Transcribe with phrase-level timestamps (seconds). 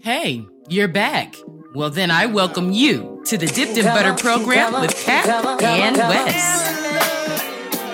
[0.00, 1.36] Hey, you're back.
[1.74, 5.26] Well, then I welcome you to the Dipped in Butter program with Cap
[5.62, 6.72] and Wes.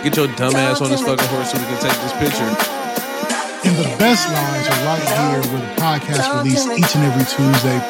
[0.02, 2.48] Get your dumb ass on this fucking horse so we can take this picture.
[3.68, 7.80] And the best lines are right here where the podcast released each and every Tuesday.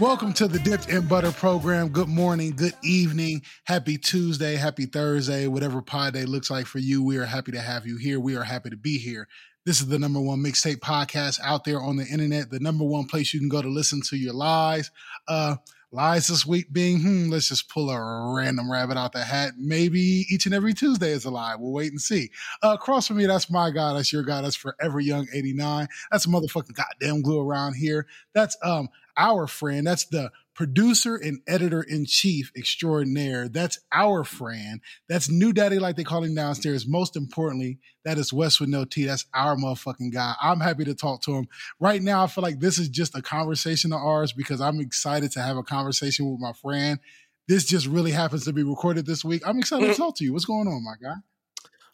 [0.00, 1.90] Welcome to the Dipped in Butter program.
[1.90, 7.04] Good morning, good evening, happy Tuesday, happy Thursday, whatever pod day looks like for you.
[7.04, 8.18] We are happy to have you here.
[8.18, 9.28] We are happy to be here.
[9.66, 13.08] This is the number one mixtape podcast out there on the internet, the number one
[13.08, 14.90] place you can go to listen to your lies.
[15.28, 15.56] Uh,
[15.92, 19.52] lies this week being, hmm, let's just pull a random rabbit out the hat.
[19.58, 21.56] Maybe each and every Tuesday is a lie.
[21.56, 22.30] We'll wait and see.
[22.62, 23.94] Uh, across from me, that's my guy.
[23.94, 24.40] That's your guy.
[24.40, 25.88] That's Forever Young 89.
[26.10, 28.06] That's a motherfucking goddamn glue around here.
[28.34, 29.86] That's um our friend.
[29.86, 30.30] That's the
[30.60, 33.48] producer and editor in chief extraordinaire.
[33.48, 34.82] That's our friend.
[35.08, 36.86] That's New Daddy, like they call him downstairs.
[36.86, 39.06] Most importantly, that is Wes with no T.
[39.06, 40.34] That's our motherfucking guy.
[40.38, 41.48] I'm happy to talk to him.
[41.80, 45.32] Right now, I feel like this is just a conversation of ours because I'm excited
[45.32, 47.00] to have a conversation with my friend.
[47.48, 49.40] This just really happens to be recorded this week.
[49.46, 49.96] I'm excited to mm.
[49.96, 50.34] talk to you.
[50.34, 51.16] What's going on, my guy?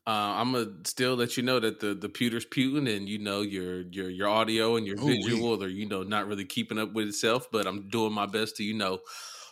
[0.07, 3.41] Uh, I'm gonna still let you know that the the pewter's pewing, and you know
[3.41, 5.21] your your your audio and your Ooh-wee.
[5.21, 7.49] visual are you know not really keeping up with itself.
[7.51, 9.01] But I'm doing my best to you know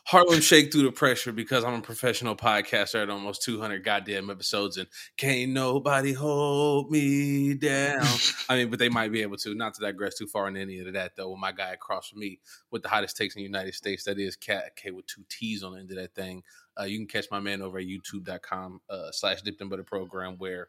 [0.06, 4.76] Harlem shake through the pressure because I'm a professional podcaster at almost 200 goddamn episodes,
[4.76, 8.04] and can't nobody hold me down.
[8.50, 9.54] I mean, but they might be able to.
[9.54, 11.30] Not to digress too far in any of that though.
[11.30, 14.18] With my guy across from me with the hottest takes in the United States, that
[14.18, 16.42] is Cat K with two T's on the end of that thing.
[16.78, 20.34] Uh, you can catch my man over at youtube.com uh, slash dipped in butter program
[20.38, 20.68] where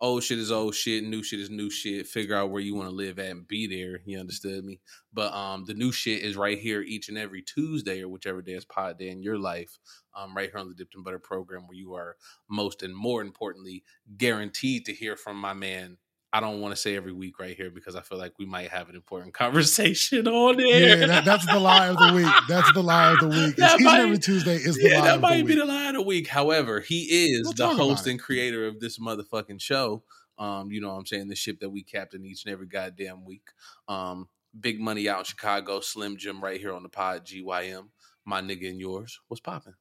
[0.00, 2.06] old shit is old shit, new shit is new shit.
[2.06, 4.00] Figure out where you want to live at and be there.
[4.04, 4.80] You understood me?
[5.12, 8.52] But um, the new shit is right here each and every Tuesday or whichever day
[8.52, 9.78] is pod day in your life.
[10.16, 12.16] Um, right here on the Dipped in Butter program where you are
[12.48, 13.84] most and more importantly
[14.16, 15.98] guaranteed to hear from my man.
[16.32, 18.68] I don't want to say every week right here because I feel like we might
[18.68, 20.98] have an important conversation on there.
[20.98, 22.32] Yeah, that, that's the lie of the week.
[22.48, 23.54] That's the lie of the week.
[23.56, 25.58] It's each might- every Tuesday is the yeah, lie that of the might be week.
[25.58, 26.28] the lie of the week.
[26.28, 30.02] However, he is We'll the host and creator of this motherfucking show.
[30.38, 31.28] Um, you know what I'm saying?
[31.28, 33.48] The ship that we captain each and every goddamn week.
[33.88, 34.28] Um,
[34.58, 37.88] big money out in Chicago, Slim Jim right here on the pod, GYM.
[38.24, 39.18] My nigga and yours.
[39.28, 39.74] What's popping?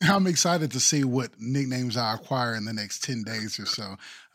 [0.02, 3.82] I'm excited to see what nicknames I acquire in the next 10 days or so.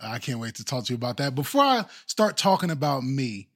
[0.01, 1.35] Uh, I can't wait to talk to you about that.
[1.35, 3.47] Before I start talking about me,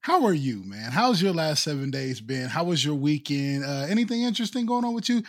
[0.00, 0.92] how are you, man?
[0.92, 2.48] How's your last seven days been?
[2.48, 3.64] How was your weekend?
[3.64, 5.22] Uh, anything interesting going on with you?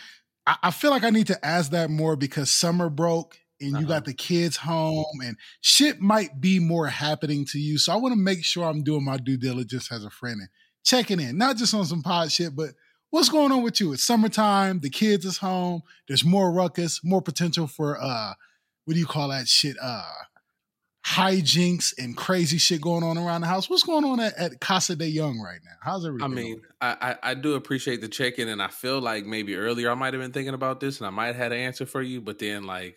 [0.46, 3.76] I, I feel like I need to ask that more because summer broke and you
[3.78, 3.86] Uh-huh.
[3.88, 7.78] got the kids home and shit might be more happening to you.
[7.78, 10.48] So I want to make sure I'm doing my due diligence as a friend and
[10.84, 12.70] checking in, not just on some pod shit, but
[13.10, 13.92] what's going on with you?
[13.92, 18.34] It's summertime, the kids is home, there's more ruckus, more potential for uh
[18.84, 19.76] what do you call that shit?
[19.80, 20.04] Uh
[21.08, 23.70] hijinks and crazy shit going on around the house.
[23.70, 25.76] What's going on at, at Casa de Young right now?
[25.80, 29.24] How's I mean, I, I, I do appreciate the check in, and I feel like
[29.24, 31.58] maybe earlier I might have been thinking about this and I might have had an
[31.58, 32.96] answer for you, but then like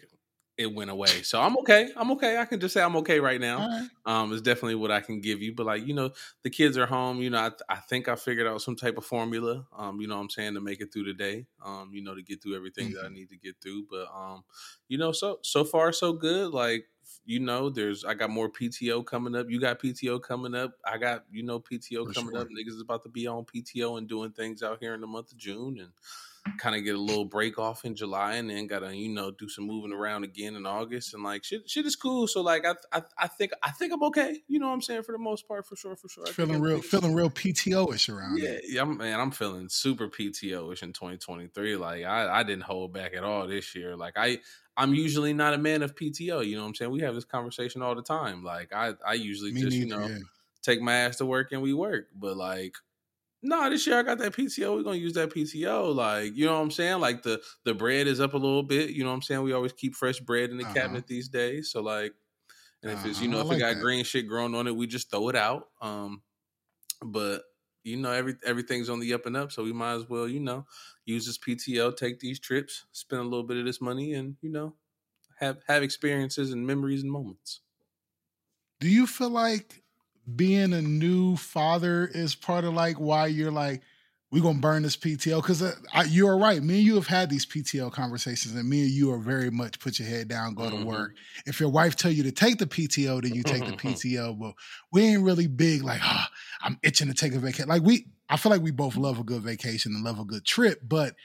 [0.58, 1.24] it went away.
[1.24, 1.90] So I'm okay.
[1.96, 2.38] I'm okay.
[2.38, 3.60] I can just say I'm okay right now.
[3.68, 3.88] Right.
[4.06, 5.54] um is definitely what I can give you.
[5.56, 6.12] But like you know,
[6.44, 7.22] the kids are home.
[7.22, 9.66] You know, I, I think I figured out some type of formula.
[9.78, 11.48] Um, you know, what I'm saying to make it through the day.
[11.64, 13.88] Um, you know, to get through everything that I need to get through.
[13.90, 14.44] But um,
[14.88, 16.52] you know, so so far so good.
[16.52, 16.86] Like
[17.26, 19.50] you know, there's I got more PTO coming up.
[19.50, 20.74] You got PTO coming up.
[20.86, 22.42] I got you know PTO For coming sure.
[22.42, 22.48] up.
[22.48, 25.32] Niggas is about to be on PTO and doing things out here in the month
[25.32, 25.92] of June and
[26.58, 29.48] kind of get a little break off in July and then gotta you know do
[29.48, 32.28] some moving around again in August and like shit shit is cool.
[32.28, 34.38] So like I I, I think I think I'm okay.
[34.48, 36.26] You know what I'm saying for the most part for sure for sure.
[36.28, 38.62] I Feeling real feeling real PTO-ish around yeah, here.
[38.68, 41.76] yeah, man, I'm feeling super PTO-ish in 2023.
[41.76, 43.96] Like I, I didn't hold back at all this year.
[43.96, 44.40] Like I,
[44.76, 46.46] I'm usually not a man of PTO.
[46.46, 46.92] You know what I'm saying?
[46.92, 48.44] We have this conversation all the time.
[48.44, 50.18] Like I, I usually Me just you know yeah.
[50.64, 52.08] take my ass to work and we work.
[52.16, 52.76] But like,
[53.42, 54.76] nah, this year I got that PTO.
[54.76, 55.92] We're gonna use that PTO.
[55.92, 57.00] Like, you know what I'm saying?
[57.00, 58.92] Like the the bread is up a little bit.
[58.92, 59.44] You know what I'm saying?
[59.44, 60.66] We always keep fresh bread in the Uh-huh.
[60.66, 61.72] cabinet these days.
[61.72, 62.14] So like,
[62.84, 63.86] and if it's you Uh-huh, know I if like it got that.
[63.86, 65.70] green shit growing on it, we just throw it out.
[65.82, 66.24] Um,
[67.06, 67.44] but
[67.84, 70.40] you know every everything's on the up and up, so we might as well you
[70.40, 70.66] know
[71.06, 74.50] use this PTO, take these trips, spend a little bit of this money, and you
[74.50, 74.76] know
[75.40, 77.62] have have experiences and memories and moments.
[78.80, 79.81] Do you feel like
[80.36, 83.82] being a new father is part of like why you're like
[84.32, 85.76] we're gonna burn this PTO because uh,
[86.08, 86.64] you are right.
[86.64, 89.78] Me and you have had these PTO conversations, and me and you are very much
[89.80, 90.70] put your head down, go Mhm.
[90.70, 91.16] to work.
[91.46, 94.34] If your wife tell you to take the PTO, then you take the PTO.
[94.34, 94.54] But
[94.92, 96.30] we ain't really big like, ah,
[96.62, 97.68] I'm itching to take a vacation.
[97.68, 100.46] Like we, I feel like we both love a good vacation and love a good
[100.46, 101.16] trip, but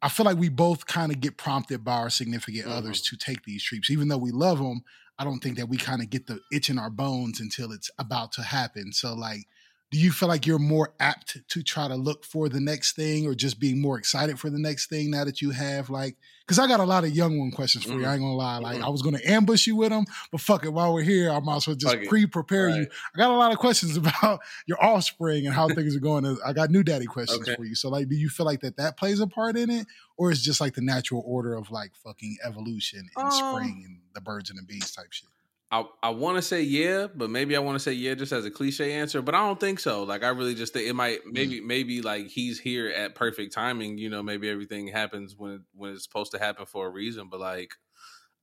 [0.00, 2.72] I feel like we both kind of get prompted by our significant Mhm.
[2.76, 4.82] others to take these trips, even though we love them.
[5.22, 7.88] I don't think that we kind of get the itch in our bones until it's
[7.96, 8.90] about to happen.
[8.90, 9.46] So like
[9.92, 13.26] do you feel like you're more apt to try to look for the next thing
[13.26, 16.16] or just being more excited for the next thing now that you have like
[16.46, 18.58] because i got a lot of young one questions for you i ain't gonna lie
[18.58, 18.84] like Mhm.
[18.84, 21.56] i was gonna ambush you with them but fuck it while we're here i might
[21.56, 22.86] as well just Fuck pre-prepare you.
[23.14, 26.52] I got a lot of questions about your offspring and how things are going i
[26.52, 27.54] got new daddy questions Okay.
[27.54, 29.86] for you so like do you feel like that that plays a part in it
[30.16, 33.98] or is just like the natural order of like fucking evolution and Um, spring and
[34.14, 35.28] the birds and the bees type shit
[35.72, 38.44] I, I want to say yeah, but maybe I want to say yeah just as
[38.44, 40.02] a cliche answer, but I don't think so.
[40.02, 43.96] Like I really just think it might maybe maybe like he's here at perfect timing.
[43.96, 47.30] You know, maybe everything happens when when it's supposed to happen for a reason.
[47.30, 47.72] But like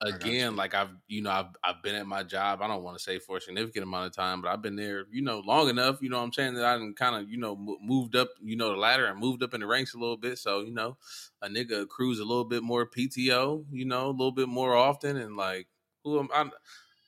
[0.01, 2.63] again, like I've you know I've I've been at my job.
[2.63, 5.05] I don't want to say for a significant amount of time, but I've been there
[5.11, 6.01] you know long enough.
[6.01, 8.71] You know what I'm saying that I kind of you know moved up you know
[8.71, 10.39] the ladder and moved up in the ranks a little bit.
[10.39, 10.97] So you know
[11.43, 13.65] a nigga accrues a little bit more PTO.
[13.71, 15.67] You know a little bit more often and like
[16.03, 16.49] who am I?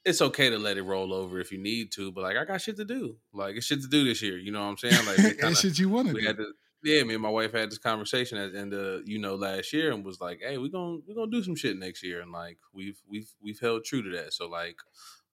[0.03, 2.62] It's okay to let it roll over if you need to, but like I got
[2.62, 3.18] shit to do.
[3.33, 4.38] Like it's shit to do this year.
[4.38, 5.06] You know what I'm saying?
[5.06, 6.53] Like and kinda- shit you want to do
[6.83, 9.71] yeah, me and my wife had this conversation at the end of, you know, last
[9.71, 12.31] year and was like, Hey, we're gonna we're gonna do some shit next year and
[12.31, 14.33] like we've we've we've held true to that.
[14.33, 14.77] So like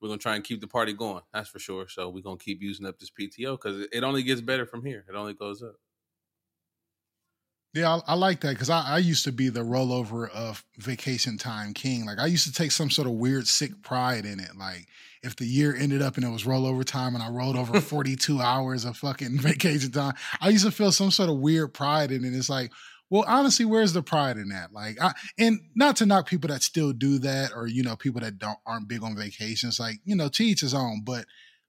[0.01, 1.89] we're gonna try and keep the party going, that's for sure.
[1.89, 5.05] So we're gonna keep using up this PTO because it only gets better from here.
[5.09, 5.77] It only goes up.
[7.75, 11.37] Yeah, I, I like that because I, I used to be the rollover of vacation
[11.37, 12.07] time king.
[12.07, 14.57] Like I used to take some sort of weird sick pride in it.
[14.57, 14.87] Like
[15.23, 18.41] if the year ended up and it was rollover time and I rolled over 42
[18.41, 22.25] hours of fucking vacation time, I used to feel some sort of weird pride in
[22.25, 22.35] it.
[22.35, 22.73] It's like,
[23.11, 24.73] well, honestly, where's the pride in that?
[24.73, 28.21] Like, I, and not to knock people that still do that or, you know, people
[28.23, 31.03] that don't aren't big on vacations, like, you know, to each his own.
[31.05, 31.25] But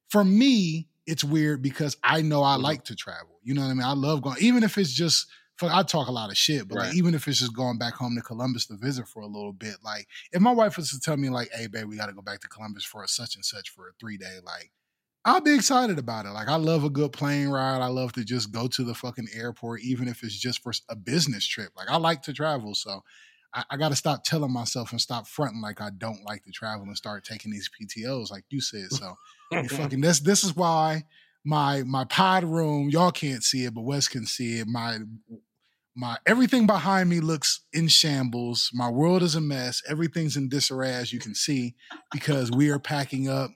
[0.10, 2.64] for me, it's weird because I know I Mhm.
[2.64, 3.40] like to travel.
[3.44, 3.84] You know what I mean?
[3.84, 5.28] I love going, even if it's just
[5.64, 8.16] I talk a lot of shit, but like even if it's just going back home
[8.16, 11.18] to Columbus to visit for a little bit, like if my wife was to tell
[11.18, 13.44] me like, "Hey, babe, we got to go back to Columbus for a such and
[13.44, 14.72] such for a three day," like
[15.26, 16.30] I'll be excited about it.
[16.30, 17.82] Like I love a good plane ride.
[17.82, 20.96] I love to just go to the fucking airport, even if it's just for a
[20.96, 21.72] business trip.
[21.76, 23.04] Like I like to travel, so
[23.54, 26.52] I, I got to stop telling myself and stop fronting like I don't like to
[26.52, 28.92] travel and start taking these PTOS, like you said.
[28.92, 29.16] So
[29.70, 31.04] fucking this this is why
[31.44, 35.00] my my pod room y'all can't see it but wes can see it my
[35.96, 38.72] my everything behind me looks in shambles.
[38.74, 39.82] My world is a mess.
[39.88, 41.76] Everything's in disarray as you can see
[42.12, 43.52] because we are packing up.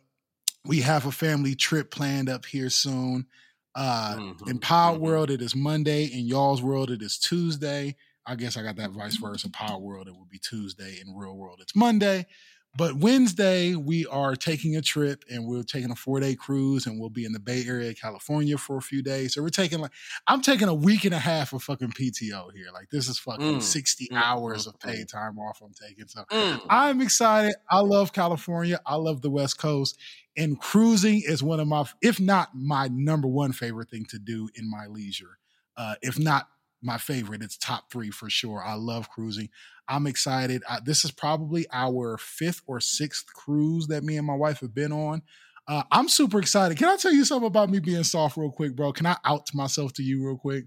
[0.66, 3.28] We have a family trip planned up here soon.
[3.76, 5.00] Uh in Mhm, pod mhm.
[5.00, 6.06] world it is monday.
[6.06, 7.96] In y'all's world it is tuesday.
[8.26, 9.48] I guess i got that vice versa.
[9.48, 11.00] In pod world it would be tuesday.
[11.06, 12.26] In real world it's monday
[12.76, 17.00] but Wednesday, we are taking a trip and we're taking a four day cruise and
[17.00, 19.36] we'll be in the Bay Area, California for a few days.
[19.36, 19.92] So we're taking like,
[20.28, 22.68] I'm taking a week and a half of fucking PTO here.
[22.74, 26.08] Like, this is fucking Mm, 60 mm, hours mm, of paid time off I'm taking.
[26.08, 26.62] So Mm.
[26.70, 27.56] I'm excited.
[27.70, 28.80] I love California.
[28.86, 29.98] I love the West Coast.
[30.36, 34.50] And cruising is one of my, if not my number one favorite thing to do
[34.56, 35.38] in my leisure.
[35.78, 36.48] Uh, if not
[36.84, 38.64] my favorite, it's top three for sure.
[38.64, 39.50] I love cruising.
[39.88, 40.64] I'm excited.
[40.68, 44.74] Uh, this is probably our fifth or sixth cruise that me and my wife have
[44.74, 45.22] been on.
[45.68, 46.78] Uh, I'm super excited.
[46.78, 48.92] Can I tell you something about me being soft, real quick, bro?
[48.92, 50.66] Can I out myself to you, real quick?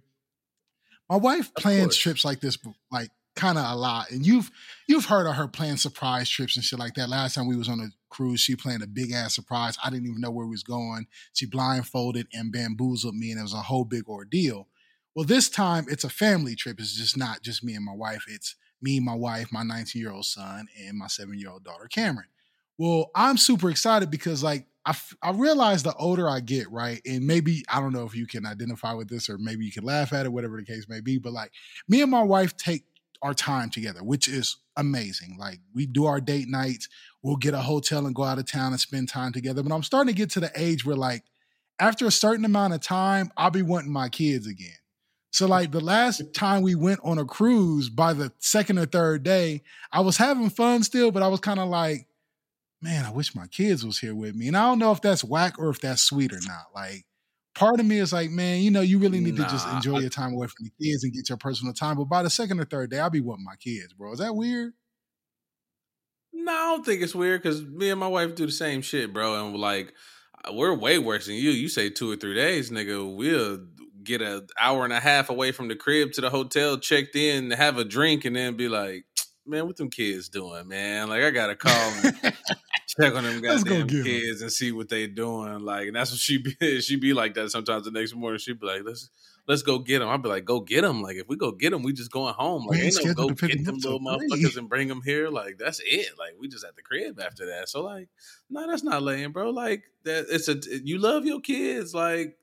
[1.09, 2.59] My wife plans trips like this,
[2.91, 4.51] like kind of a lot, and you've
[4.89, 7.09] you've heard of her plan surprise trips and shit like that.
[7.09, 9.77] Last time we was on a cruise, she planned a big ass surprise.
[9.85, 11.07] I didn't even know where we was going.
[11.35, 14.69] She blindfolded and bamboozled me, and it was a whole big ordeal.
[15.17, 16.79] Well, this time it's a family trip.
[16.79, 18.27] It's just not just me and my wife.
[18.29, 21.89] It's me, my wife, my 19 year old son, and my seven year old daughter,
[21.91, 22.29] Cameron.
[22.77, 27.01] Well, I'm super excited because like I, f- I realize the older I get, right?
[27.07, 29.85] And maybe I don't know if you can identify with this or maybe you can
[29.85, 31.17] laugh at it, whatever the case may be.
[31.17, 31.51] But like
[31.89, 32.85] me and my wife take
[33.23, 35.39] our time together, which is amazing.
[35.41, 36.91] Like we do our date nights,
[37.23, 39.63] we'll get a hotel and go out of town and spend time together.
[39.63, 41.25] But I'm starting to get to the age where like
[41.81, 44.77] after a certain amount of time, I'll be wanting my kids again.
[45.37, 49.23] So like the last time we went on a cruise, by the second or third
[49.23, 52.09] day, I was having fun still, but I was kind of like,
[52.81, 54.49] man, I wish my kids was here with me.
[54.49, 56.69] And I don't know if that's whack or if that's sweet or not.
[56.75, 57.05] Like
[57.55, 60.09] part of me is like, man, you know, you really need to just enjoy your
[60.09, 61.99] time away from the kids and get your personal time.
[61.99, 64.15] But by the second or third day, I'll be wanting my kids, bro.
[64.15, 64.73] Is that weird?
[66.33, 69.13] No, I don't think it's weird because me and my wife do the same shit,
[69.13, 69.45] bro.
[69.45, 69.93] And like,
[70.51, 71.51] we're way worse than you.
[71.51, 73.15] You say two or three days, nigga.
[73.15, 73.67] We'll
[74.07, 77.51] get an hour and a half away from the crib to the hotel, checked in,
[77.51, 79.05] have a drink, and then be like,
[79.47, 81.09] "Man, what them kids doing, man?
[81.09, 82.15] Like, I gotta call and
[82.89, 83.89] check on them go goddamn 'em.
[83.89, 86.57] kids and see what they doing." Like, and that's what she be.
[86.81, 87.85] She be like that sometimes.
[87.85, 89.11] The next morning, she be like, "Let's."
[89.49, 90.09] Let's go get them.
[90.09, 91.03] I'd be like, go get them.
[91.03, 92.67] Like, if we go get them, we just going home.
[92.67, 95.29] Like, ain't ain't no go get them little motherfuckers and bring them here.
[95.29, 96.19] Like, that's it.
[96.19, 97.69] Like, we just at the crib after that.
[97.69, 98.09] So, like,
[98.51, 99.51] no, that's not laying, bro.
[99.51, 101.95] Like, that it's a you love your kids.
[101.95, 102.37] Like,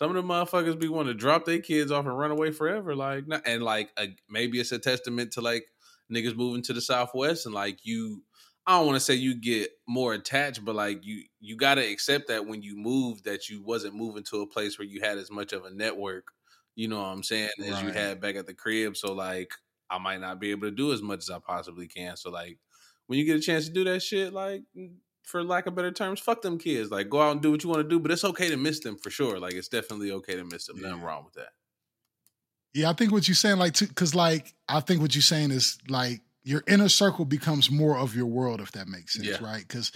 [0.00, 2.96] some of the motherfuckers be want to drop their kids off and run away forever.
[2.96, 5.66] Like, and like a, maybe it's a testament to like
[6.10, 8.24] niggas moving to the Southwest and like you.
[8.66, 11.82] I don't want to say you get more attached, but like you you got to
[11.86, 15.18] accept that when you moved, that you wasn't moving to a place where you had
[15.18, 16.28] as much of a network.
[16.76, 17.50] You know what I'm saying?
[17.62, 18.96] As you had back at the crib.
[18.96, 19.50] So like,
[19.90, 22.16] I might not be able to do as much as I possibly can.
[22.16, 22.56] So like,
[23.06, 24.62] when you get a chance to do that shit, like
[25.30, 26.90] for lack of better terms, fuck them kids.
[26.90, 28.80] Like go out and do what you want to do, but it's okay to miss
[28.80, 29.38] them for sure.
[29.38, 30.80] Like it's definitely okay to miss them.
[30.80, 31.50] Nothing wrong with that.
[32.74, 35.78] Yeah, I think what you're saying, like, because like I think what you're saying is
[35.88, 39.42] like your inner circle becomes more of your world, if that makes sense, Yeah.
[39.44, 39.60] right?
[39.66, 39.90] Because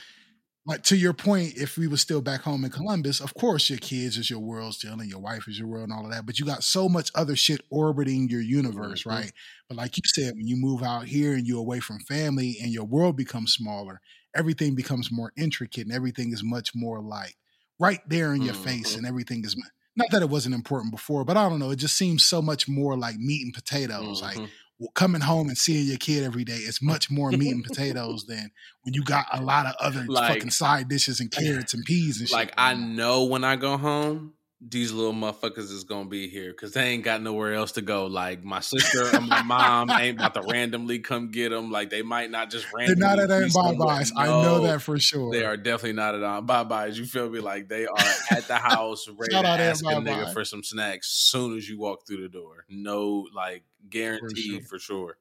[0.66, 3.78] like to your point, if we were still back home in Columbus, of course your
[3.78, 6.26] kids is your world still, and your wife is your world, and all of that.
[6.26, 9.10] But you got so much other shit orbiting your universe, Mhm.
[9.10, 9.32] right?
[9.68, 12.72] But like you said, when you move out here and you're away from family, and
[12.72, 14.00] your world becomes smaller,
[14.34, 17.36] everything becomes more intricate, and everything is much more like
[17.78, 18.98] right there in your face, Mhm.
[18.98, 19.56] and everything is
[19.96, 21.70] not that it wasn't important before, but I don't know.
[21.70, 24.20] It just seems so much more like meat and potatoes.
[24.22, 24.48] Like Mhm.
[24.78, 28.26] well, coming home and seeing your kid every day is much more meat and potatoes
[28.26, 28.50] than
[28.82, 32.18] when you got a lot of other Like- fucking side dishes and carrots and peas
[32.18, 32.34] and shit.
[32.34, 34.32] like I know when I go home,
[34.66, 38.06] these little motherfuckers is gonna be here because they ain't got nowhere else to go.
[38.06, 41.70] Like my sister and my mom ain't about to randomly come get them.
[41.70, 43.00] Like they might not just randomly.
[43.00, 44.12] They're not at Aunt Bye-byes.
[44.16, 45.32] I know that for sure.
[45.32, 46.98] They are definitely not at on bye byes.
[46.98, 47.40] You feel me?
[47.40, 50.62] Like they are at the house ready Shout to Aunt ask a nigga for some
[50.62, 52.64] snacks soon as you walk through the door.
[52.68, 54.62] No, like guaranteed sure.
[54.62, 55.16] for sure.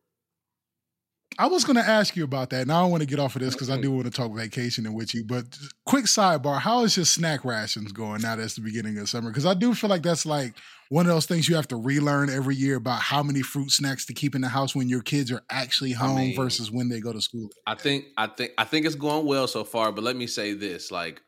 [1.39, 3.35] I was going to ask you about that, and I don't want to get off
[3.35, 3.81] of this because I Mm-hmm.
[3.81, 5.23] do want to talk vacationing with you.
[5.23, 5.45] But
[5.85, 8.35] quick sidebar: How is your snack rations going now?
[8.35, 10.53] That's the beginning of summer because I do feel like that's like
[10.89, 14.05] one of those things you have to relearn every year about how many fruit snacks
[14.05, 16.99] to keep in the house when your kids are actually home mean- versus when they
[16.99, 17.49] go to school.
[17.65, 20.53] I think I think I think it's going well so far, but let me say
[20.53, 21.21] this, like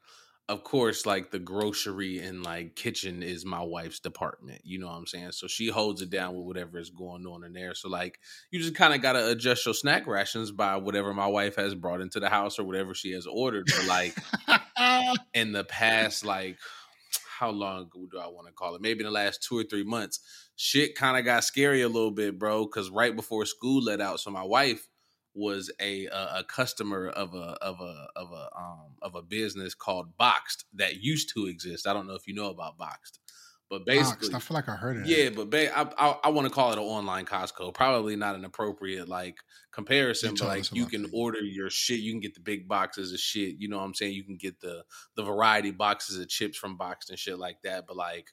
[0.48, 4.62] of course, like the grocery and like kitchen is my wife's department.
[4.64, 5.32] You know what I'm saying?
[5.32, 7.74] So she holds it down with whatever is going on in there.
[7.74, 8.20] So like
[8.52, 12.00] you just kind of gotta adjust your snack rations by whatever my wife has brought
[12.02, 13.66] into the house or whatever she has ordered.
[13.66, 14.18] But like
[15.34, 16.58] in the past, like
[17.40, 18.82] how long do I want to call it?
[18.82, 20.20] Maybe in the last two or three months,
[20.56, 22.66] shit kind of got scary a little bit, bro.
[22.66, 24.88] Because right before school let out, so my wife
[25.36, 29.76] was a a, a customer of a of a of a um of a business
[29.76, 31.86] called Boxed that used to exist.
[31.86, 33.20] I don't know if you know about Boxed,
[33.70, 34.36] but basically, Boxed.
[34.36, 35.08] I feel like I heard it.
[35.08, 37.74] yeah, but ba- I I, I want to call it an online Costco.
[37.74, 39.36] Probably not an appropriate like
[39.72, 42.00] comparison, but like you can order your shit.
[42.00, 43.56] You can get the big boxes of shit.
[43.60, 44.14] You know what I'm saying?
[44.14, 44.84] You can get the
[45.16, 47.86] the variety boxes of chips from Boxed and shit like that.
[47.88, 48.30] But like.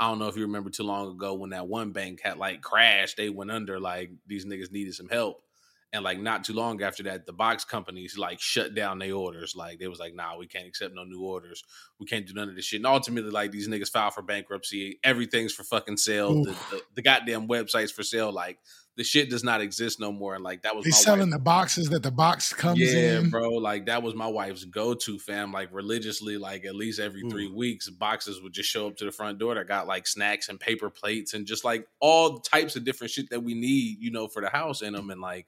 [0.00, 2.62] I don't know if you remember too long ago when that one bank had like
[2.62, 5.42] crashed, they went under, like these niggas needed some help.
[5.92, 9.56] And like not too long after that, the box companies like shut down their orders.
[9.56, 11.64] Like they was like, nah, we can't accept no new orders.
[11.98, 12.80] We can't do none of this shit.
[12.80, 14.98] And ultimately, like these niggas filed for bankruptcy.
[15.02, 16.44] Everything's for fucking sale.
[16.44, 18.30] The, the, the goddamn websites for sale.
[18.30, 18.58] Like
[18.98, 20.34] the shit does not exist no more.
[20.34, 23.20] And like that was They my selling wife- the boxes that the box comes yeah,
[23.20, 23.30] in.
[23.30, 23.48] bro.
[23.52, 25.52] Like that was my wife's go-to fam.
[25.52, 27.30] Like religiously, like at least every Ooh.
[27.30, 30.48] three weeks, boxes would just show up to the front door that got like snacks
[30.50, 34.10] and paper plates and just like all types of different shit that we need, you
[34.10, 35.10] know, for the house in them.
[35.10, 35.46] And like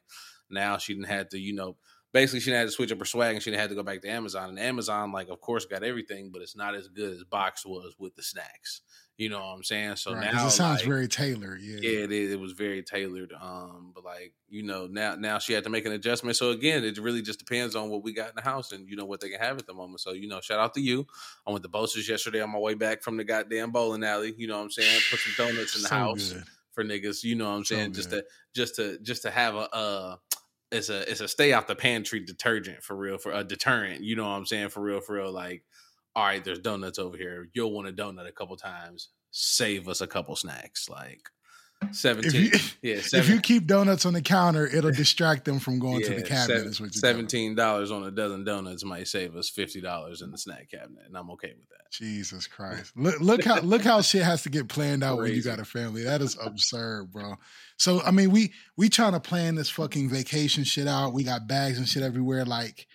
[0.49, 1.77] now she didn't have to, you know,
[2.13, 4.09] basically she didn't to switch up her swag and she didn't to go back to
[4.09, 4.51] Amazon.
[4.51, 7.95] And Amazon, like, of course, got everything, but it's not as good as Box was
[7.99, 8.81] with the snacks.
[9.17, 9.97] You know what I'm saying?
[9.97, 11.61] So Right, now it sounds like, very tailored.
[11.61, 11.81] Yeah.
[11.83, 12.33] yeah, it is.
[12.33, 13.35] It was very tailored.
[13.39, 16.39] Um, but like you know, now now she had to make an adjustment.
[16.39, 18.97] So again, it really just depends on what we got in the house and you
[18.97, 20.01] know what they can have at the moment.
[20.01, 21.07] So you know, shout out to you.
[21.47, 24.35] I went to Bosa's yesterday on my way back from the goddamn bowling alley.
[24.39, 25.01] You know what I'm saying?
[25.11, 26.45] Put some donuts in the So house good.
[26.73, 27.23] for niggas.
[27.23, 27.93] You know what I'm So saying?
[27.93, 28.25] just to
[28.55, 30.17] just to just to have a uh
[30.73, 34.03] it's a it's a stay out the pantry detergent for real for a deterrent.
[34.03, 34.69] You know what I'm saying?
[34.69, 35.33] For real, for real.
[35.33, 35.65] Like,
[36.15, 37.49] all right, there's donuts over here.
[37.53, 39.09] You'll want a donut a couple times.
[39.31, 40.89] Save us a couple snacks.
[40.89, 41.31] Like
[41.83, 42.45] If seventeen.
[42.45, 42.51] you,
[42.83, 46.23] yeah, if you keep donuts on the counter, it'll distract them from going to the
[46.23, 46.57] cabinet.
[46.59, 47.21] seven- is what you're telling me.
[47.23, 51.05] Seventeen dollars on a dozen donuts might save us fifty dollars in the snack cabinet,
[51.07, 51.91] and I'm okay with that.
[51.91, 52.93] Jesus Christ!
[52.97, 55.65] Look, look how look how shit has to get planned out when you got a
[55.65, 56.05] family.
[56.05, 57.35] That is absurd, bro.
[57.79, 61.15] So I mean, we we trying to plan this fucking vacation shit out.
[61.15, 62.45] We got bags and shit everywhere.
[62.45, 62.87] Like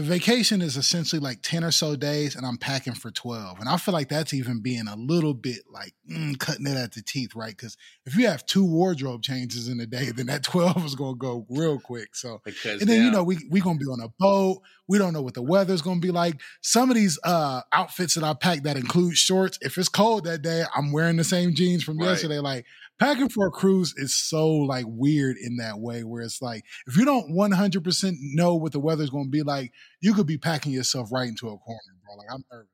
[0.00, 3.60] the vacation is essentially like 10 or so days and I'm packing for 12.
[3.60, 6.92] And I feel like that's even being a little bit like mm, cutting it at
[6.92, 7.54] the teeth, right?
[7.56, 7.76] Because
[8.06, 11.18] if you have two wardrobe changes in a day, then that 12 is going to
[11.18, 12.16] go real quick.
[12.16, 14.62] So, Because and then, you know, we we going to be on a boat.
[14.88, 16.40] We don't know what the weather's going to be like.
[16.62, 20.42] Some of these uh outfits that I pack that include shorts, if it's cold that
[20.42, 22.08] day, I'm wearing the same jeans from Right.
[22.08, 22.38] yesterday.
[22.38, 22.64] Like,
[23.00, 26.96] packing for a cruise is so like weird in that way where it's like if
[26.96, 30.70] you don't 100% know what the weather's going to be like you could be packing
[30.72, 32.68] yourself right into a corner bro like i'm nervous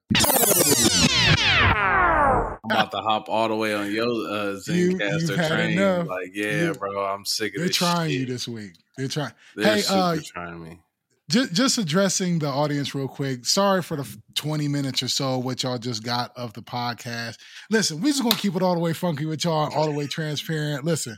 [1.69, 5.71] I'm about to hop all the way on your uh, You- Zencastr had train.
[5.79, 6.09] enough.
[6.09, 7.61] Like, yeah, You- bro, I'm sick of this.
[7.61, 7.77] they're this.
[7.77, 10.81] trying you this week they're trying They're Hey, super uh, trying me.
[11.29, 13.45] Just, just addressing the audience real quick.
[13.47, 17.37] Sorry for the 20 minutes or so what y'all just got of the podcast.
[17.71, 20.07] Listen, we just gonna keep it all the way funky with y'all, all the way
[20.07, 20.85] transparent.
[20.85, 21.17] Listen,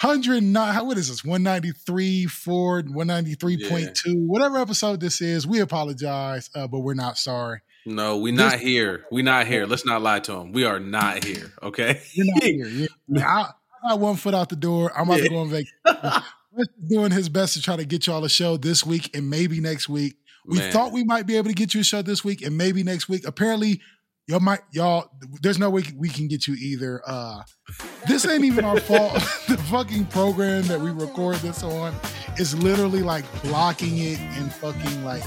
[0.00, 0.86] hundred nine.
[0.86, 1.24] What is this?
[1.24, 7.60] 193, Ford, 193.2, whatever episode this is, we apologize, uh, but we're not sorry.
[7.86, 9.04] No, we This- not here.
[9.10, 9.64] We not here.
[9.66, 10.52] Let's not lie to them.
[10.52, 11.52] We are not here.
[11.62, 12.00] Okay.
[12.12, 12.66] You're not here.
[13.08, 13.26] Yeah.
[13.26, 13.50] I,
[13.84, 14.92] I got one foot out the door.
[14.96, 15.24] I'm about Yeah.
[15.24, 15.72] to go on vacation.
[16.88, 19.88] Doing his best to try to get y'all a show this week and maybe next
[19.88, 20.16] week.
[20.46, 20.72] We Man.
[20.72, 23.08] thought we might be able to get you a show this week and maybe next
[23.08, 23.26] week.
[23.26, 23.80] Apparently,
[24.26, 25.10] y'all might y'all.
[25.42, 27.02] There's no way we can get you either.
[27.06, 27.42] Uh,
[28.06, 29.14] this ain't even our fault.
[29.48, 31.94] the fucking program that we record this on
[32.38, 35.22] is literally like blocking it and fucking like.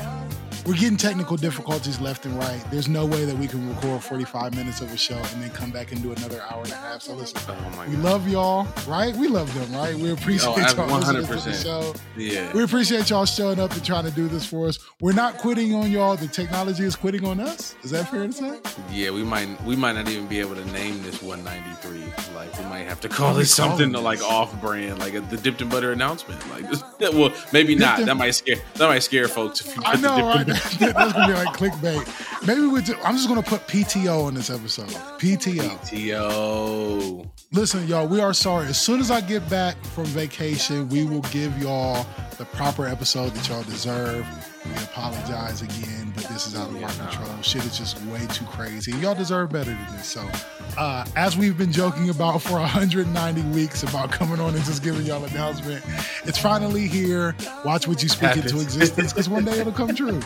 [0.66, 2.64] We're getting technical difficulties left and right.
[2.70, 5.72] There's no way that we can record 45 minutes of a show and then come
[5.72, 7.02] back and do another hour and a half.
[7.02, 8.04] So listen, Oh we god.
[8.04, 9.16] love y'all, right?
[9.16, 9.96] We love them, right?
[9.96, 11.94] We appreciate Oh, y'all listening to the show.
[12.16, 12.54] Yeah.
[12.54, 14.78] We appreciate y'all showing up and trying to do this for us.
[15.02, 16.16] We're not quitting on y'all.
[16.16, 17.76] The technology is quitting on us.
[17.84, 18.60] Is that fair to say?
[18.92, 22.04] Yeah, we might we might not even be able to name this 193.
[22.36, 25.38] Like we might have to call it something to like off brand, like a, the
[25.38, 26.40] dipped in butter announcement.
[26.52, 26.66] Like
[27.14, 28.00] well, maybe not.
[28.00, 30.50] and- That might scare that might scare folks if you I put the know, Dipped
[30.50, 30.51] right?
[30.80, 32.48] That's gonna be like clickbait.
[32.48, 32.82] Maybe we.
[32.82, 34.90] Just, I'm just gonna put PTO on this episode.
[35.20, 35.70] PTO.
[35.80, 37.28] PTO.
[37.52, 38.68] Listen, y'all, we are sorry.
[38.68, 42.06] As soon as I get back from vacation, we will give y'all
[42.38, 44.26] the proper episode that y'all deserve.
[44.66, 47.42] We apologize again, but this is out of our control.
[47.42, 48.92] Shit is just way too crazy.
[48.94, 50.06] Y'all deserve better than this.
[50.08, 50.30] So,
[50.78, 55.06] uh, as we've been joking about for 190 weeks about coming on and just giving
[55.06, 55.84] y'all an announcement,
[56.26, 57.36] it's finally here.
[57.66, 60.20] Watch what you speak into existence because one day it'll come true.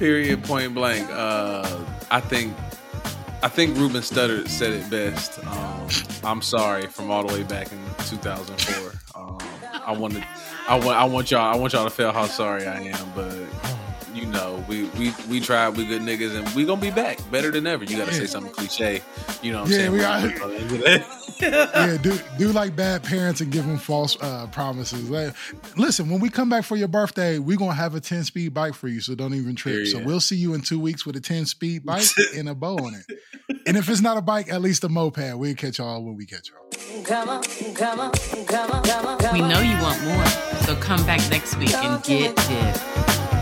[0.00, 0.42] Period.
[0.44, 1.06] Point blank.
[1.10, 2.56] Uh, I think.
[3.42, 5.38] I think Ruben Studdard said it best.
[5.46, 5.88] Um,
[6.24, 8.92] I'm sorry from all the way back in 2004.
[9.14, 9.38] Um,
[9.84, 10.24] I wanted,
[10.68, 13.12] I want, I want y'all, I want y'all to feel how sorry I am.
[13.14, 13.39] But
[14.70, 15.76] we we we tried.
[15.76, 17.84] We good niggas, and we gonna be back better than ever.
[17.84, 19.02] You got to say something cliche.
[19.42, 19.92] You know what I'm Yeah, saying?
[19.92, 21.20] we got.
[21.40, 25.10] yeah, do do like bad parents and give them false uh, promises.
[25.10, 25.34] Like,
[25.76, 28.74] listen, when we come back for your birthday, we're gonna have a 10 speed bike
[28.74, 29.86] for you, so don't even trip.
[29.88, 32.06] So we'll see you in two weeks with a 10 speed bike
[32.36, 33.20] and a bow on it.
[33.66, 35.36] And if it's not a bike, at least a moped.
[35.36, 37.02] We'll catch y'all when we catch y'all.
[37.04, 37.42] Come on,
[37.74, 38.12] come on,
[38.46, 40.26] come on, come on, come We know you want more,
[40.66, 43.39] so come back next week and get dipped.